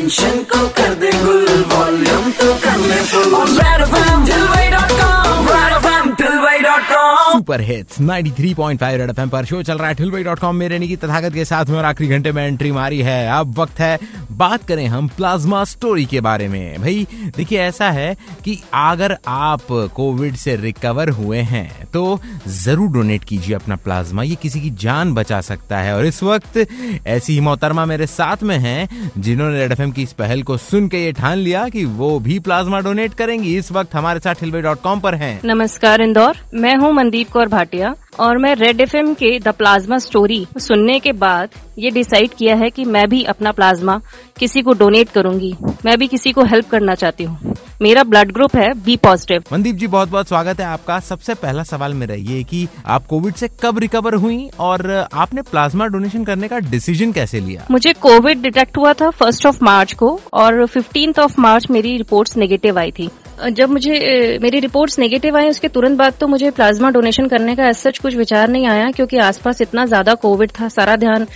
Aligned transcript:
Tension 0.00 0.42
को 0.50 0.68
कर 0.76 0.94
दे 1.00 1.10
गुल 1.24 1.39
सुपर 7.32 7.60
हिट्स 7.60 8.00
93.5 8.00 8.96
रेड 8.98 9.10
एफएम 9.10 9.28
पर। 9.28 9.44
शो 9.44 9.62
चल 9.62 9.78
रहा 9.78 9.88
है 9.88 9.94
ठिलवाई 9.94 10.22
डॉट 10.24 10.38
कॉम 10.38 10.56
मेरे 10.56 10.78
की 10.80 10.96
तथागत 10.96 11.34
के 11.34 11.44
साथ 11.44 11.66
में 11.66 11.76
और 11.78 11.84
आखिरी 11.84 12.08
घंटे 12.10 12.32
में 12.32 12.42
एंट्री 12.44 12.72
मारी 12.72 13.00
है। 13.00 13.26
अब 13.30 13.58
वक्त 13.58 13.80
है, 13.80 13.98
बात 14.32 14.64
करें 14.64 14.86
हम 14.86 15.08
प्लाज्मा 15.08 15.62
स्टोरी 15.64 16.04
के 16.04 16.20
बारे 16.20 16.48
में। 16.48 16.80
भाई, 16.80 17.06
देखिए, 17.36 17.60
ऐसा 17.60 17.90
है 17.90 18.14
कि 18.44 18.58
अगर 18.74 19.16
आप 19.28 19.66
कोविड 19.94 20.36
से 20.36 20.56
रिकवर 20.56 21.08
हुए 21.10 21.38
हैं 21.40 21.86
तो 21.86 22.20
ज़रूर 22.48 22.90
डोनेट 22.92 23.24
कीजिए 23.24 23.54
अपना 23.54 23.76
प्लाज्मा 23.76 24.22
ये 24.22 24.34
किसी 24.34 24.60
की 24.60 24.70
जान 24.80 25.14
बचा 25.14 25.40
सकता 25.40 25.78
है। 25.78 25.94
और 25.96 26.06
इस 26.06 26.22
वक्त 26.22 26.58
ऐसी 27.06 27.32
ही 27.32 27.40
मोहतरमा 27.40 27.84
मेरे 27.86 28.06
साथ 28.06 28.42
में 28.42 28.56
हैं, 28.58 29.12
जिन्होंने 29.18 29.58
रेड 29.58 29.72
एफएम 29.72 29.92
की 29.92 30.02
इस 30.02 30.12
पहल 30.12 30.42
को 30.42 30.56
सुन 30.58 30.88
के 30.88 31.04
ये 31.04 31.12
ठान 31.12 31.38
लिया 31.38 31.68
कि 31.68 31.84
वो 31.84 32.18
भी 32.20 32.38
प्लाज्मा 32.40 32.80
डोनेट 32.80 33.14
करेंगी। 33.14 33.56
इस 33.58 33.72
वक्त 33.72 33.94
हमारे 33.94 34.20
साथ 34.20 34.34
कॉम 34.82 35.00
पर 35.00 35.14
हैं। 35.14 35.40
नमस्कार, 35.44 36.00
इंदौर। 36.00 36.36
मैं 36.54 36.76
हूँ 36.76 36.92
हूँ 36.92 37.19
मनदीप 37.20 37.32
कौर 37.32 37.48
भाटिया 37.48 37.94
और 38.20 38.38
मैं 38.38 38.54
रेड 38.54 38.80
एफएम 38.80 39.12
के 39.14 39.38
द 39.38 39.48
प्लाज्मा 39.48 39.96
स्टोरी 39.98 40.46
सुनने 40.58 40.98
के 40.98 41.12
बाद 41.12 41.48
ये 41.78 41.90
डिसाइड 41.90 42.34
किया 42.38 42.54
है 42.56 42.68
कि 42.70 42.84
मैं 42.84 43.08
भी 43.08 43.22
अपना 43.24 43.52
प्लाज्मा 43.52 44.00
किसी 44.38 44.62
को 44.62 44.72
डोनेट 44.72 45.08
करूँगी। 45.08 45.52
मैं 45.84 45.96
भी 45.98 46.06
किसी 46.06 46.32
को 46.32 46.44
हेल्प 46.44 46.68
करना 46.70 46.94
चाहती 46.94 47.24
हूँ। 47.24 47.54
मेरा 47.82 48.02
ब्लड 48.04 48.32
ग्रुप 48.32 48.56
है 48.56 48.72
बी 48.84 48.96
पॉजिटिव। 48.96 49.44
मनदीप 49.52 49.76
जी 49.76 49.86
बहुत 49.86 50.08
बहुत 50.08 50.28
स्वागत 50.28 50.60
है 50.60 50.66
आपका। 50.66 50.98
सबसे 51.00 51.34
पहला 51.34 51.62
सवाल 51.62 51.94
मेरा 51.94 52.14
ये 52.14 52.42
कि 52.44 52.66
आप 52.86 53.06
कोविड 53.06 53.34
से 53.34 53.48
कब 53.62 53.78
रिकवर 53.78 54.14
हुई 54.14 54.50
और 54.60 54.90
आपने 55.14 55.42
प्लाज्मा 55.42 55.86
डोनेशन 55.86 56.24
करने 56.24 56.48
का 56.48 56.58
डिसीज़न 56.70 57.12
कैसे 57.12 57.40
लिया? 57.40 57.66
मुझे 57.70 57.92
कोविड 57.92 58.42
डिटेक्ट 58.42 58.78
हुआ 58.78 58.92
था 58.92 59.10
फ़र्स्ट 59.10 59.46
ऑफ़ 59.46 59.58
मार्च 59.62 59.92
को 59.92 60.18
और 60.32 60.66
फिफ्टींथ 60.66 61.18
ऑफ़ 61.18 61.40
मार्च 61.40 61.70
मेरी 61.70 61.96
रिपोर्ट्स 61.96 62.36
नेगेटिव 62.36 62.78
आई 62.78 62.90
थी। 62.90 63.08
जब 63.48 63.70
मुझे 63.70 64.38
मेरी 64.42 64.60
रिपोर्ट्स 64.60 64.98
नेगेटिव 64.98 65.36
आई 65.36 65.48
उसके 65.48 65.68
तुरंत 65.68 65.98
बाद 65.98 66.14
तो 66.20 66.26
मुझे 66.26 66.50
प्लाज्मा 66.50 66.90
डोनेशन 66.90 67.26
करने 67.28 67.54
का 67.56 67.70
सच 67.74 67.98
कुछ 67.98 68.16
विचार 68.16 68.48
नहीं 68.48 68.66
आया 68.66 68.90
क्योंकि 68.90 69.18
आसपास 69.20 69.60
इतना 69.60 69.84
ज़्यादा 69.86 70.14
कोविड 70.16 70.50
था 70.60 70.68
सारा 70.68 70.96
ध्यान 70.96 71.26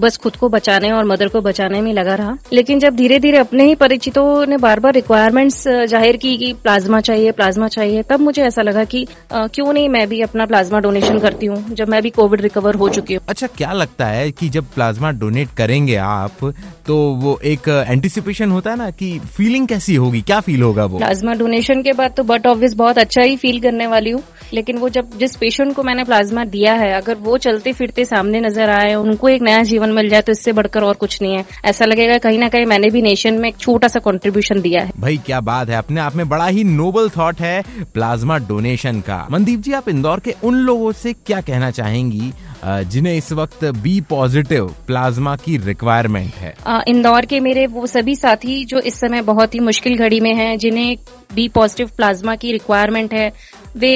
बस 0.00 0.16
खुद 0.16 0.36
को 0.36 0.48
बचाने 0.48 0.90
और 0.90 1.04
मदर 1.04 1.28
को 1.28 1.40
बचाने 1.40 1.80
में 1.80 1.92
लगा 1.94 2.14
रहा। 2.14 2.36
लेकिन 2.52 2.78
जब 2.80 2.96
धीरे 2.96 3.18
धीरे 3.18 3.38
अपने 3.38 3.64
ही 3.64 3.74
परिचितों 3.74 4.46
ने 4.46 4.56
बार 4.56 4.80
बार 4.80 4.94
रिक्वायरमेंट्स 4.94 5.62
ज़ाहिर 5.68 6.16
की 6.16 6.36
कि 6.36 6.52
प्लाज्मा 6.62 7.00
चाहिए 7.00 7.32
प्लाज्मा 7.32 7.68
चाहिए 7.68 8.02
तब 8.02 8.20
मुझे 8.20 8.42
ऐसा 8.42 8.62
लगा 8.62 8.84
कि 8.84 9.06
क्यों 9.32 9.72
नहीं 9.72 9.88
मैं 9.88 10.06
भी 10.08 10.20
अपना 10.22 10.46
प्लाज्मा 10.46 10.78
डोनेशन 10.80 11.18
करती 11.18 11.46
हूँ 11.46 11.74
जब 11.74 11.88
मैं 11.88 12.02
भी 12.02 12.10
कोविड 12.10 12.40
रिकवर 12.40 12.74
हो 12.74 12.88
चुकी 12.88 13.14
हूँ। 13.14 13.22
अच्छा 13.28 13.46
क्या 13.56 13.72
लगता 13.72 14.06
है 14.06 14.30
कि 14.32 14.48
जब 14.48 14.72
प्लाज्मा 14.74 15.10
डोनेट 15.20 15.48
करेंगे 15.56 15.96
आप 15.98 16.44
तो 16.86 16.96
वो 17.22 17.38
एक 17.44 17.68
एंटिसिपेशन 17.68 18.50
होता 18.50 18.70
है 18.70 18.76
ना 18.76 18.90
कि 18.92 19.18
फीलिंग 19.36 19.68
कैसी 19.68 19.94
होगी 19.96 20.20
क्या 20.22 20.40
फील 20.40 20.62
होगा 20.62 20.84
वो? 20.84 20.98
प्लाज्मा 20.98 21.32
डोनेशन 21.40 21.82
के 21.82 21.92
बाद 21.92 22.14
तो 22.16 22.22
बट 22.24 22.46
ऑब्वियस 22.46 22.74
बहुत 22.76 22.98
अच्छा 22.98 23.22
ही 23.22 23.36
फील 23.36 23.60
करने 23.60 23.86
वाली 23.86 24.10
हूँ। 24.10 24.22
लेकिन 24.52 24.78
वो 24.78 24.88
जब 24.88 25.18
जिस 25.18 25.36
पेशेंट 25.36 25.74
को 25.76 25.82
मैंने 25.82 26.04
प्लाज्मा 26.04 26.44
दिया 26.46 26.72
है 26.74 26.92
अगर 26.92 27.14
वो 27.20 27.36
चलते 27.38 27.72
फिरते 27.72 28.04
सामने 28.04 28.40
नज़र 28.40 28.70
आए 28.70 28.94
उनको 28.94 29.28
एक 29.28 29.42
नया 29.42 29.62
जीवन 29.64 29.92
मिल 29.92 30.08
जाए 30.08 30.22
तो 30.22 30.32
इससे 30.32 30.52
बढ़कर 30.52 30.84
और 30.84 30.94
कुछ 30.96 31.20
नहीं 31.22 31.36
है। 31.36 31.44
ऐसा 31.64 31.84
लगेगा 31.84 32.18
कहीं 32.20 32.38
ना 32.38 32.48
कहीं 32.48 32.66
मैंने 32.66 32.90
भी 32.90 33.02
नेशन 33.02 33.38
में 33.40 33.48
एक 33.48 33.58
छोटा 33.58 33.88
सा 33.88 34.00
कॉन्ट्रीब्यूशन 34.00 34.60
दिया 34.60 34.82
है। 34.82 34.92
भाई 34.98 35.16
क्या 35.26 35.40
बात 35.42 35.68
है। 35.68 35.76
अपने 35.76 36.00
आप 36.00 36.16
में 36.16 36.28
बड़ा 36.28 36.46
ही 36.46 36.64
नोबल 36.66 37.08
थॉट 37.10 37.40
है 37.40 37.62
प्लाज्मा 37.94 38.38
डोनेशन 38.48 39.00
का। 39.00 39.26
मनदीप 39.30 39.60
जी 39.60 39.72
आप 39.72 39.88
इंदौर 39.88 40.20
के 40.20 40.34
उन 40.44 40.54
लोगों 40.60 40.92
से 40.94 41.12
क्या 41.12 41.40
कहना 41.42 41.70
चाहेंगी 41.72 42.32
जिन्हें 42.64 43.16
इस 43.16 43.30
वक्त 43.32 43.64
बी 43.76 44.00
पॉजिटिव 44.00 44.66
प्लाज्मा 44.86 45.34
की 45.36 45.56
रिक्वायरमेंट 45.58 46.34
है? 46.34 46.54
इंदौर 46.88 47.26
के 47.26 47.40
मेरे 47.40 47.66
वो 47.68 47.86
सभी 47.86 48.14
साथी 48.16 48.64
जो 48.64 48.78
इस 48.80 49.00
समय 49.00 49.22
बहुत 49.22 49.54
ही 49.54 49.60
मुश्किल 49.60 49.96
घड़ी 49.98 50.20
में 50.20 50.34
हैं 50.34 50.56
जिन्हें 50.58 50.96
बी 51.34 51.48
पॉजिटिव 51.48 51.90
प्लाज्मा 51.96 52.34
की 52.36 52.52
रिक्वायरमेंट 52.52 53.14
है 53.14 53.32
वे 53.76 53.92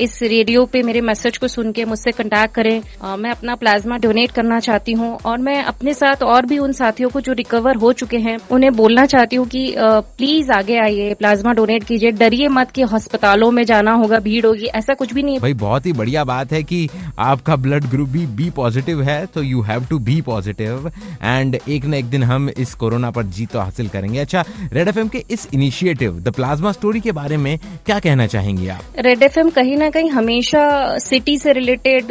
इस 0.00 0.18
रेडियो 0.22 0.64
पे 0.64 0.82
मेरे 0.82 1.00
मैसेज 1.02 1.38
को 1.38 1.48
सुन 1.48 1.72
के 1.72 1.84
मुझसे 1.84 2.10
कंटेक्ट 2.12 2.54
करें। 2.54 3.16
मैं 3.16 3.30
अपना 3.30 3.54
प्लाज्मा 3.54 3.96
डोनेट 3.98 4.30
करना 4.30 4.58
चाहती 4.60 4.92
हूँ 4.92 5.16
और 5.26 5.38
मैं 5.40 5.62
अपने 5.64 5.94
साथ 5.94 6.22
और 6.24 6.46
भी 6.46 6.58
उन 6.58 6.72
साथियों 6.72 7.10
को 7.10 7.20
जो 7.20 7.32
रिकवर 7.32 7.76
हो 7.76 7.92
चुके 7.94 8.18
हैं, 8.18 8.36
उन्हें 8.50 8.72
बोलना 8.72 9.06
चाहती 9.06 9.36
हूँ 9.36 9.46
कि 9.48 9.74
प्लीज़ 9.78 10.52
आगे 10.52 10.78
आइए 10.78 11.14
प्लाज्मा 11.14 11.52
डोनेट 11.52 11.84
कीजिए। 11.84 12.10
डरिए 12.12 12.48
मत 12.50 12.70
कि 12.70 12.82
अस्पतालों 12.82 13.50
में 13.50 13.64
जाना 13.64 13.92
होगा, 13.94 14.18
भीड़ 14.20 14.44
होगी, 14.46 14.66
ऐसा 14.66 14.94
कुछ 14.94 15.12
भी 15.14 15.22
नहीं 15.22 15.38
भाई, 15.40 15.54
बहुत 15.54 15.86
ही 15.86 15.92
बढ़िया 15.92 16.24
बात 16.24 16.52
है 16.52 16.62
कि 16.62 16.88
आपका 17.20 17.56
ब्लड 17.58 17.84
ग्रुप 17.90 18.08
भी 18.08 18.26
बी 18.28 18.50
पॉजिटिव 18.52 19.02
है 19.02 19.24
तो 19.26 19.42
you 19.42 19.62
have 19.62 19.86
to 19.86 19.98
be 20.00 20.20
positive 20.22 20.90
and 21.22 21.58
एक 21.58 21.84
न 21.84 21.94
एक 21.94 22.10
दिन 22.10 22.22
हम 22.22 22.48
इस 22.50 22.74
कोरोना 22.74 23.10
पर 23.10 23.22
जीत 23.24 23.50
तो 23.50 23.58
हासिल 23.60 23.88
करेंगे। 23.88 24.18
अच्छा 24.18 24.44
रेड 24.72 24.88
एफएम 24.88 25.08
के 25.08 25.24
इस 25.30 25.48
इनिशिएटिव 25.54 26.20
द 26.20 26.32
प्लाज्मा 26.32 26.72
स्टोरी 26.72 27.00
के 27.00 27.12
बारे 27.12 27.36
में 27.36 27.58
क्या 27.86 27.98
कहना 27.98 28.26
चाहेंगे 28.26 28.68
आप? 28.68 28.98
रेड 29.00 29.22
एफएम 29.22 29.50
कहीं 29.50 29.76
ना 29.76 29.88
कहीं 29.90 30.10
हमेशा 30.10 30.62
सिटी 30.98 31.36
से 31.38 31.52
रिलेटेड, 31.52 32.06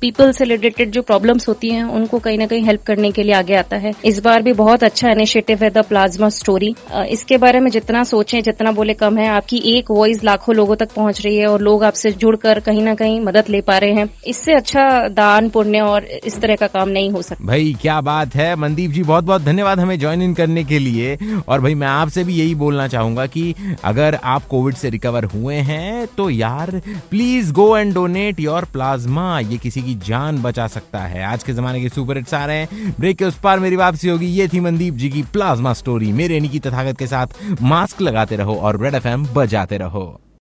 पीपल 0.00 0.32
से 0.32 0.44
रिलेटेड 0.44 0.90
जो 0.90 1.02
प्रॉब्लम्स 1.02 1.48
होती 1.48 1.70
हैं, 1.70 1.84
उनको 1.84 2.18
कहीं 2.18 2.38
ना 2.38 2.46
कहीं 2.46 2.62
हेल्प 2.62 2.82
करने 2.82 3.10
के 3.10 3.22
लिए 3.22 3.34
आगे 3.34 3.54
आता 3.54 3.76
है। 3.76 3.92
इस 4.04 4.18
बार 4.18 4.42
भी 4.42 4.52
बहुत 4.52 4.84
अच्छा 4.84 5.10
इनिशिएटिव 5.10 5.64
है 5.64 5.70
द 5.70 5.84
प्लाज्मा 5.84 6.28
स्टोरी 6.28 6.74
इसके 7.08 7.36
बारे 7.36 7.60
में 7.60 7.70
जितना 7.70 8.02
सोचें, 8.04 8.42
जितना 8.42 8.72
बोले 8.72 8.94
कम 8.94 9.18
है, 9.18 9.26
आपकी 9.28 9.58
एक 9.74 9.90
वॉइस 9.90 10.22
लाखों 10.24 10.54
लोगों 10.54 10.76
तक 10.76 10.92
पहुँच 10.92 11.20
रही 11.20 11.36
है 11.36 11.46
और 11.46 11.60
लोग 11.60 11.84
आपसे 11.84 12.12
जुड़कर 12.12 12.60
कहीं 12.60 12.82
ना 12.82 12.94
कहीं 12.94 13.20
मदद 13.20 13.48
ले 13.48 13.60
पा 13.60 13.78
रहे 13.78 13.92
हैं। 13.92 14.08
इससे 14.26 14.54
अच्छा 14.54 15.08
दान, 15.08 15.48
पुण्य 15.48 15.80
और 15.80 16.04
इस 16.04 16.40
तरह 16.40 16.56
का 16.56 16.66
काम 16.68 16.88
नहीं 16.88 17.10
हो 17.10 17.22
सकता। 17.22 17.46
भाई, 17.46 17.74
क्या 17.82 18.00
बात 18.00 18.34
है। 18.34 18.54
मनदीप 18.56 18.90
जी 18.90 19.02
बहुत 19.02 19.24
बहुत 19.24 19.42
धन्यवाद 19.42 19.80
हमें 19.80 19.98
ज्वाइन 19.98 20.22
इन 20.22 20.34
करने 20.34 20.64
के 20.64 20.78
लिए। 20.78 21.16
और 21.48 21.60
भाई, 21.60 21.74
मैं 21.74 21.88
आपसे 21.88 22.24
भी 22.24 22.34
यही 22.34 22.54
बोलना 22.54 22.88
चाहूँगा 22.88 23.26
कि 23.26 23.54
अगर 23.84 24.18
आप 24.24 24.46
कोविड 24.46 24.74
से 24.74 24.90
रिकवर 24.90 25.24
हुए 25.24 25.54
हैं 25.54 26.06
तो 26.16 26.30
यार 26.30 26.82
please 27.10 27.52
go 27.52 27.76
and 27.76 27.94
donate 27.94 28.40
your 28.40 28.64
plasma 28.64 29.40
ये 29.40 29.58
किसी 29.58 29.82
की 29.82 29.94
जान 29.94 30.42
बचा 30.42 30.66
सकता 30.66 30.98
है। 30.98 31.24
आज 31.24 31.42
के 31.42 31.52
जमाने 31.52 31.80
के 31.80 31.88
सुपर 31.88 32.16
हिट्स 32.16 32.34
आ 32.34 32.46
रहे 32.46 32.56
हैं। 32.56 32.94
ब्रेक 33.00 33.18
के 33.18 33.24
उस 33.24 33.38
पार 33.38 33.60
मेरी 33.60 33.76
वापसी 33.76 34.08
होगी। 34.08 34.26
ये 34.26 34.48
थी 34.48 34.60
मनदीप 34.60 34.94
जी 34.94 35.08
की 35.08 35.22
प्लाज्मा 35.22 35.72
स्टोरी 35.72 36.12
मेरे 36.12 36.40
की 36.40 36.58
तथागत 36.58 36.98
के 36.98 37.06
साथ 37.06 37.26
मास्क 37.62 38.00
लगाते 38.00 38.36
रहो 38.36 38.54
और 38.54 38.82
रेड 38.82 38.94
एफ़ 38.94 39.08
बजाते 39.08 39.78
रहो। 39.78 40.21